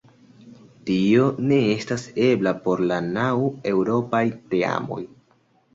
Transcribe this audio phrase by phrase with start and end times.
[0.87, 3.29] Tio ne estas ebla por la naŭ
[3.75, 5.03] eŭropaj teamoj.